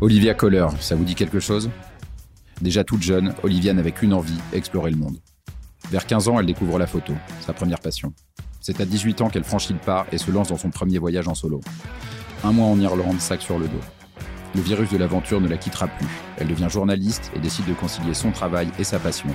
[0.00, 1.70] Olivia Kohler, ça vous dit quelque chose?
[2.62, 5.18] Déjà toute jeune, Olivia n'avait qu'une envie, explorer le monde.
[5.90, 8.14] Vers 15 ans, elle découvre la photo, sa première passion.
[8.62, 11.28] C'est à 18 ans qu'elle franchit le pas et se lance dans son premier voyage
[11.28, 11.60] en solo.
[12.44, 13.80] Un mois en Irlande, sac sur le dos.
[14.54, 16.08] Le virus de l'aventure ne la quittera plus.
[16.38, 19.28] Elle devient journaliste et décide de concilier son travail et sa passion.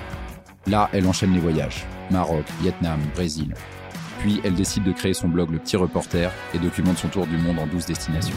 [0.65, 1.85] Là, elle enchaîne les voyages.
[2.09, 3.53] Maroc, Vietnam, Brésil.
[4.17, 7.37] Puis, elle décide de créer son blog Le Petit Reporter et documente son tour du
[7.37, 8.35] monde en 12 destinations.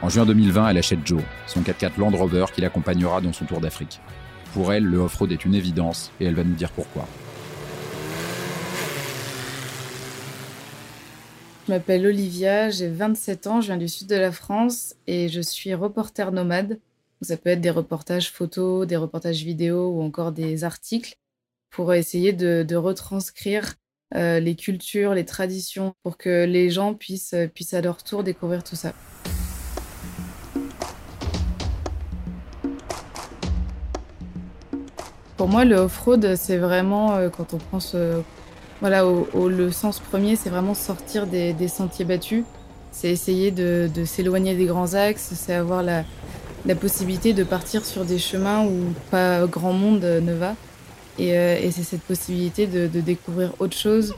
[0.00, 3.60] En juin 2020, elle achète Joe, son 4x4 Land Rover qui l'accompagnera dans son tour
[3.60, 4.00] d'Afrique.
[4.54, 7.08] Pour elle, le off-road est une évidence et elle va nous dire pourquoi.
[11.66, 15.40] Je m'appelle Olivia, j'ai 27 ans, je viens du sud de la France et je
[15.40, 16.78] suis reporter nomade.
[17.20, 21.16] Ça peut être des reportages photos, des reportages vidéo ou encore des articles
[21.70, 23.74] pour essayer de, retranscrire
[24.14, 28.62] euh, les cultures, les traditions, pour que les gens puissent, puissent à leur tour découvrir
[28.62, 28.94] tout ça.
[35.38, 37.96] Pour moi, le off-road, c'est vraiment, euh, quand on pense
[38.80, 42.44] voilà, au, le sens premier, c'est vraiment sortir des, sentiers battus.
[42.92, 46.04] C'est essayer de, s'éloigner des grands axes, c'est avoir la,
[46.80, 50.54] possibilité de partir sur des chemins où pas grand monde ne va.
[51.18, 54.14] Et, euh, c'est cette possibilité de, découvrir autre chose.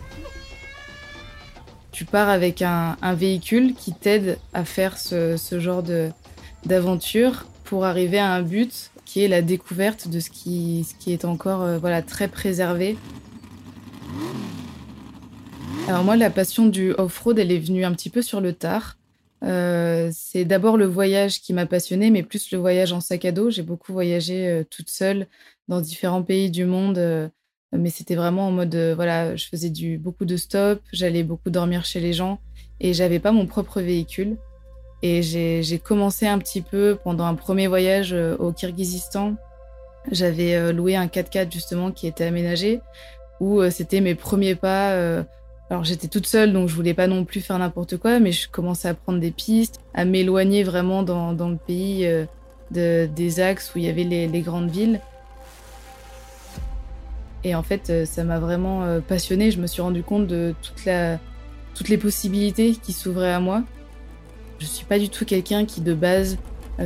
[1.92, 5.82] Tu pars avec un, véhicule qui t'aide à faire ce, genre
[6.64, 11.12] d'aventure pour arriver à un but qui est la découverte de ce qui, ce qui
[11.12, 12.96] est encore euh, voilà, très préservé
[15.88, 18.96] alors moi, la passion du off-road, elle est venue un petit peu sur le tard.
[19.42, 23.32] Euh, c'est d'abord le voyage qui m'a passionnée, mais plus le voyage en sac à
[23.32, 23.50] dos.
[23.50, 25.26] J'ai beaucoup voyagé euh, toute seule
[25.66, 27.30] dans différents pays du monde,
[27.72, 31.84] mais c'était vraiment en mode, voilà, je faisais du, beaucoup de stops, j'allais beaucoup dormir
[31.84, 32.38] chez les gens
[32.78, 34.36] et j'avais pas mon propre véhicule.
[35.02, 39.34] Et j'ai commencé un petit peu pendant un premier voyage au Kirghizistan.
[40.10, 42.80] J'avais loué un 4x4 justement qui était aménagé,
[43.40, 45.24] où c'était mes premiers pas
[45.70, 48.48] alors j'étais toute seule, donc je voulais pas non plus faire n'importe quoi, mais je
[48.48, 52.24] commençais à prendre des pistes, à m'éloigner vraiment dans, le pays euh,
[52.72, 55.00] de, des axes où il y avait les, grandes villes.
[57.44, 59.52] Et en fait, euh, ça m'a vraiment euh, passionnée.
[59.52, 63.62] Je me suis rendu compte de toutes les possibilités qui s'ouvraient à moi.
[64.60, 66.38] Je suis pas du tout quelqu'un qui de base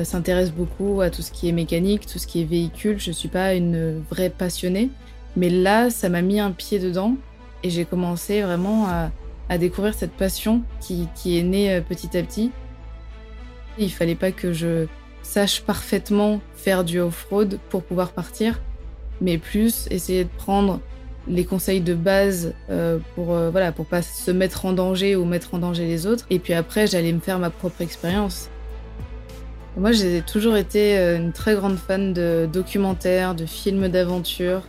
[0.02, 2.98] s'intéresse beaucoup à tout ce qui est mécanique, tout ce qui est véhicule.
[2.98, 4.90] Je suis pas une vraie passionnée,
[5.36, 7.16] mais là, ça m'a mis un pied dedans
[7.62, 9.10] et j'ai commencé vraiment à,
[9.58, 12.50] découvrir cette passion qui, est née euh, petit à petit.
[13.78, 14.86] Il fallait pas que je
[15.22, 18.60] sache parfaitement faire du off-road pour pouvoir partir,
[19.20, 20.80] mais plus essayer de prendre
[21.28, 25.24] les conseils de base euh, pour euh, voilà pour pas se mettre en danger ou
[25.24, 26.26] mettre en danger les autres.
[26.30, 28.50] Et puis après, j'allais me faire ma propre expérience.
[29.76, 34.62] Moi, j'ai toujours été une très grande fan de documentaires, de films d'aventure,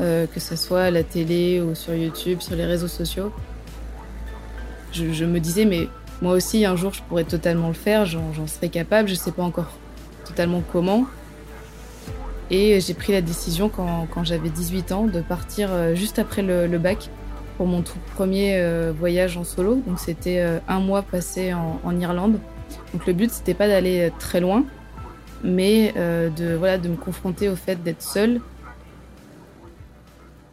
[0.00, 3.32] euh, que ce soit à la télé ou sur YouTube, sur les réseaux sociaux.
[4.92, 5.88] Je, me disais, mais
[6.20, 9.42] moi aussi, un jour, je pourrais totalement le faire, j'en serais capable, je sais pas
[9.42, 9.72] encore
[10.26, 11.06] totalement comment.
[12.50, 16.78] Et j'ai pris la décision quand, j'avais 18 ans de partir euh, juste après le,
[16.78, 17.08] bac
[17.56, 19.76] pour mon tout premier euh, voyage en solo.
[19.86, 22.38] Donc c'était un mois passé en, en, Irlande.
[22.92, 24.64] Donc le but, c'était pas d'aller très loin,
[25.42, 28.40] mais de, voilà, de me confronter au fait d'être seule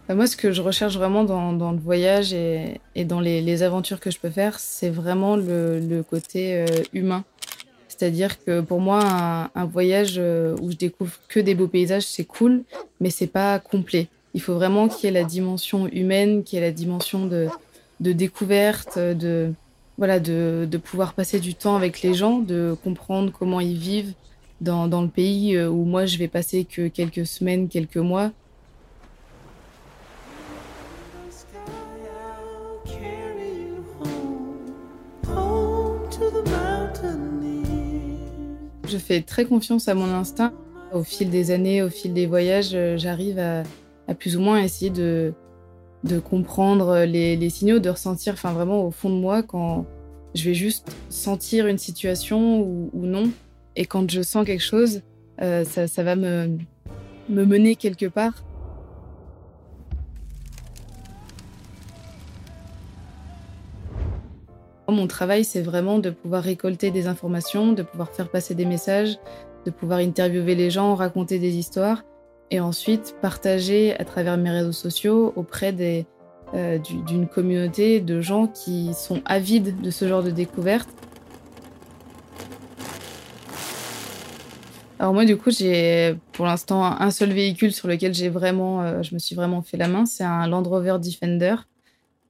[0.09, 4.09] bah, moi, ce que je recherche vraiment dans, le voyage et, dans les, aventures que
[4.09, 7.23] je peux faire, c'est vraiment le, côté euh, humain.
[7.99, 12.23] C'est-à-dire que pour moi, un, voyage euh, où je découvre que des beaux paysages, c'est
[12.23, 12.63] cool,
[13.01, 14.07] mais c'est pas complet.
[14.33, 17.49] Il faut vraiment qu'il y ait la dimension humaine, qu'il y ait la dimension de,
[17.99, 19.51] découverte, de,
[19.97, 24.13] voilà, de, pouvoir passer du temps avec les gens, de comprendre comment ils vivent
[24.61, 28.31] dans, dans le pays euh, où moi je vais passer que quelques semaines, quelques mois
[39.09, 40.53] fais très confiance à mon instinct.
[40.93, 43.63] Au fil des années, au fil des voyages, euh, j'arrive à,
[44.15, 45.33] plus ou moins essayer de,
[46.23, 49.85] comprendre les, signaux, de ressentir, enfin vraiment au fond de moi, quand
[50.33, 53.29] je vais juste sentir une situation ou, non.
[53.75, 55.01] Et quand je sens quelque chose,
[55.41, 56.57] euh, ça, va me
[57.29, 58.43] mener quelque part.
[64.91, 69.17] Mon travail, c'est vraiment de pouvoir récolter des informations, de pouvoir faire passer des messages,
[69.65, 72.03] de pouvoir interviewer les gens, raconter des histoires
[72.51, 75.75] et ensuite partager à travers mes réseaux sociaux auprès
[76.53, 76.77] euh,
[77.07, 80.89] d'une communauté de gens qui sont avides de ce genre de découvertes.
[84.99, 89.01] Alors moi, du coup, j'ai pour l'instant un seul véhicule sur lequel j'ai vraiment, euh,
[89.01, 90.05] je me suis vraiment fait la main.
[90.05, 91.55] C'est un Land Rover Defender.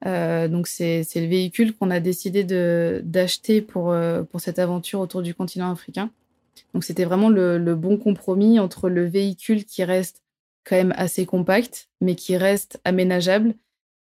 [0.05, 2.43] Euh, donc c'est le véhicule qu'on a décidé
[3.03, 6.09] d'acheter pour, euh, pour cette aventure autour du continent africain.
[6.73, 10.23] Donc c'était vraiment le, bon compromis entre le véhicule qui reste
[10.65, 13.55] quand même assez compact, mais qui reste aménageable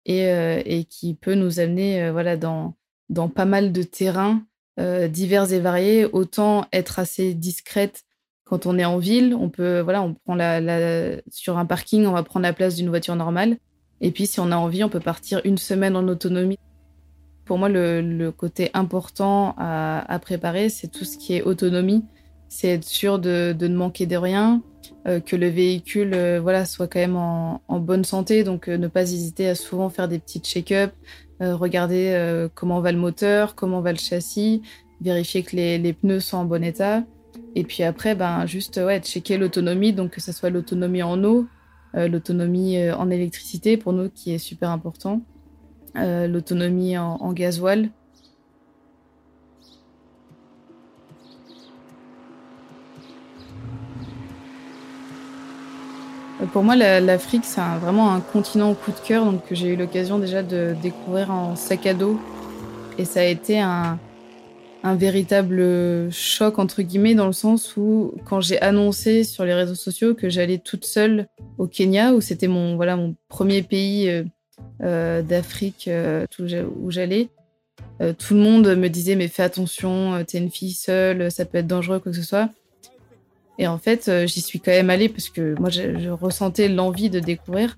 [0.04, 0.24] et,
[0.64, 2.74] et qui peut nous amener voilà, dans,
[3.08, 4.42] dans pas mal de terrains
[4.78, 6.04] divers et variés.
[6.06, 8.04] Autant être assez discrète
[8.44, 12.12] quand on est en ville, on peut, voilà, on prend la, sur un parking, on
[12.12, 13.58] va prendre la place d'une voiture normale.
[14.00, 16.58] Et puis, si on a envie, on peut partir une semaine en autonomie.
[17.44, 22.04] Pour moi, le, côté important à, préparer, c'est tout ce qui est autonomie.
[22.48, 24.62] C'est être sûr de, ne manquer de rien,
[25.06, 28.44] euh, que le véhicule euh, voilà, soit quand même en, bonne santé.
[28.44, 30.92] Donc, euh, ne pas hésiter à souvent faire des petits check-up,
[31.40, 34.60] regarder comment va le moteur, comment va le châssis,
[35.00, 37.04] vérifier que les pneus sont en bon état.
[37.54, 41.46] Et puis après, ben, juste ouais, checker l'autonomie, donc que ce soit l'autonomie en eau,
[41.94, 45.22] l'autonomie euh, en électricité pour nous qui est super important,
[45.96, 47.90] euh, l'autonomie en, gasoil.
[56.52, 59.76] Pour moi, l'Afrique, c'est vraiment un continent au coup de cœur, donc que j'ai eu
[59.76, 62.20] l'occasion déjà de découvrir en sac à dos.
[62.96, 63.98] Et ça a été un,
[64.82, 69.74] un véritable choc entre guillemets dans le sens où quand j'ai annoncé sur les réseaux
[69.74, 71.26] sociaux que j'allais toute seule
[71.58, 74.24] au Kenya où c'était mon voilà mon premier pays euh,
[74.82, 77.28] euh, d'Afrique euh, où j'allais
[78.18, 81.66] tout le monde me disait mais fais attention t'es une fille seule ça peut être
[81.66, 82.48] dangereux quoi que ce soit.
[83.58, 87.18] Et en fait j'y suis quand même allée parce que moi je ressentais l'envie de
[87.18, 87.76] découvrir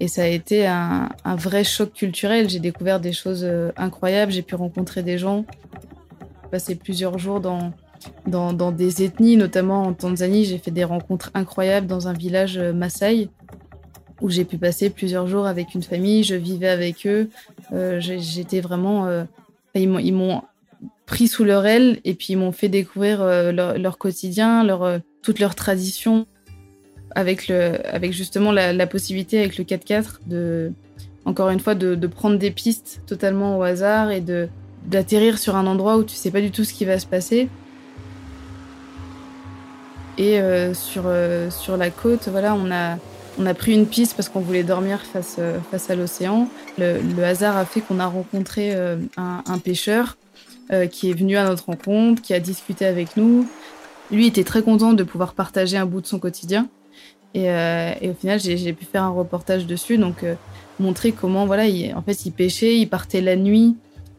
[0.00, 2.48] et ça a été un, vrai choc culturel.
[2.48, 4.32] J'ai découvert des choses euh, incroyables.
[4.32, 5.44] J'ai pu rencontrer des gens.
[6.50, 7.72] Passer plusieurs jours dans,
[8.26, 10.44] dans, des ethnies, notamment en Tanzanie.
[10.44, 13.28] J'ai fait des rencontres incroyables dans un village euh, Maasai
[14.20, 16.22] où j'ai pu passer plusieurs jours avec une famille.
[16.22, 17.28] Je vivais avec eux.
[17.72, 19.08] Euh, j'étais vraiment.
[19.74, 20.42] ils m'ont
[21.04, 25.54] pris sous leur aile et puis ils m'ont fait découvrir leur, quotidien, leur, toutes leurs
[25.54, 26.26] traditions
[27.14, 30.72] avec, le, avec justement la, possibilité avec le 4x4 de,
[31.24, 34.48] encore une fois, de, prendre des pistes totalement au hasard et de
[34.86, 37.48] d'atterrir sur un endroit où tu sais pas du tout ce qui va se passer.
[40.18, 42.98] Et euh, sur, euh, sur la côte, voilà, on a,
[43.38, 46.48] on a pris une piste parce qu'on voulait dormir face, euh, face à l'océan.
[46.76, 50.18] Le, hasard a fait qu'on a rencontré un, un, pêcheur
[50.90, 53.46] qui est venu à notre rencontre, qui a discuté avec nous.
[54.10, 56.68] Lui était très content de pouvoir partager un bout de son quotidien.
[57.36, 60.34] Euh, et, au final, j'ai pu faire un reportage dessus, donc euh,
[60.78, 63.76] montrer comment, voilà, il, en fait, il pêchait, il partait la nuit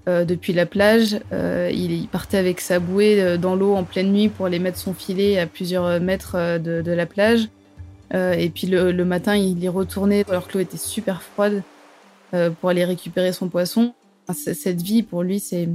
[0.08, 4.46] euh, depuis la plage, il, partait avec sa bouée dans l'eau en pleine nuit pour
[4.46, 7.50] aller mettre son filet à plusieurs mètres de, la plage.
[8.14, 11.64] et puis le, matin, il y retournait alors que l'eau était super froide
[12.60, 13.94] pour aller récupérer son poisson.
[14.34, 15.68] cette vie, pour lui, c'est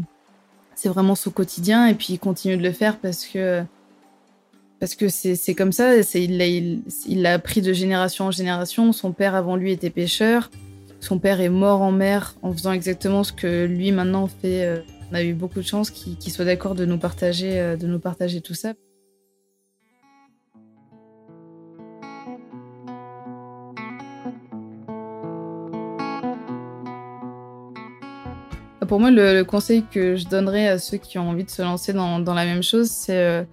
[0.84, 1.88] vraiment son quotidien.
[1.88, 3.64] Et puis il continue de le faire parce que
[4.81, 6.38] parce que c'est comme ça, il
[7.23, 8.93] l'a appris de génération en génération.
[8.95, 10.50] Son père avant lui était pêcheur.
[11.00, 14.64] Son père est mort en mer en faisant exactement ce que lui maintenant fait.
[14.64, 14.81] Euh,
[15.12, 17.99] on a eu beaucoup de chance qu'il soit d'accord de nous partager, euh, de nous
[17.99, 18.73] partager tout ça.
[28.88, 31.93] Pour moi, le, conseil que je donnerais à ceux qui ont envie de se lancer
[31.93, 33.45] dans, dans la même chose, c'est euh,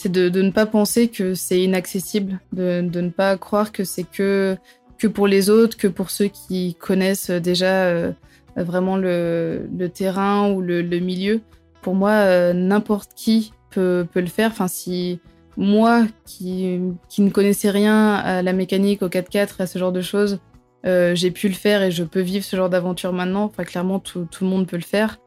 [0.00, 4.56] c'est de, ne pas penser que c'est inaccessible, de, ne pas croire que c'est que,
[4.96, 8.12] que pour les autres, que pour ceux qui connaissent déjà euh,
[8.56, 11.42] vraiment le, terrain ou le, milieu.
[11.82, 14.52] Pour moi, euh, n'importe qui peut, le faire.
[14.52, 15.20] Enfin, si
[15.58, 16.80] moi, qui,
[17.10, 20.38] qui, ne connaissais rien à la mécanique, au 4x4, à ce genre de choses,
[20.86, 23.44] euh, j'ai pu le faire et je peux vivre ce genre d'aventure maintenant.
[23.44, 25.18] Enfin, clairement, tout, tout, le monde peut le faire.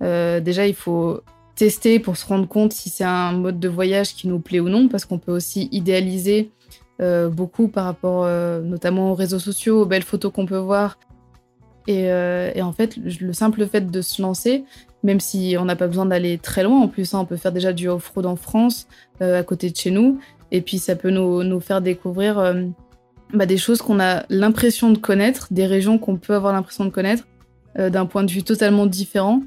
[0.00, 1.22] déjà, il faut
[1.54, 4.68] tester pour se rendre compte si c'est un mode de voyage qui nous plaît ou
[4.68, 6.50] non, parce qu'on peut aussi idéaliser
[7.00, 10.98] euh, beaucoup par rapport euh, notamment aux réseaux sociaux, aux belles photos qu'on peut voir.
[11.88, 14.64] Euh, et, en fait, le simple fait de se lancer,
[15.02, 17.50] même si on n'a pas besoin d'aller très loin, en plus, hein, on peut faire
[17.50, 18.86] déjà du off-road en France,
[19.20, 20.20] à côté de chez nous,
[20.52, 22.54] et puis ça peut nous, nous faire découvrir
[23.34, 26.90] bah, des choses qu'on a l'impression de connaître, des régions qu'on peut avoir l'impression de
[26.90, 27.24] connaître,
[27.76, 29.42] d'un point de vue totalement différent.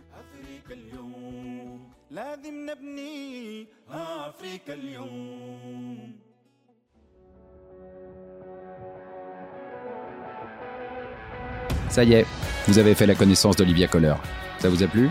[11.89, 12.25] Ça y est,
[12.67, 14.15] vous avez fait la connaissance d'Olivia Kohler.
[14.59, 15.09] Ça vous a plu?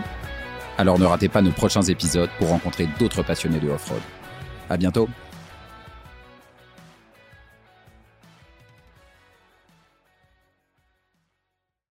[0.77, 4.01] Alors ne ratez pas nos prochains épisodes pour rencontrer d'autres passionnés de off-road.
[4.69, 5.09] À bientôt!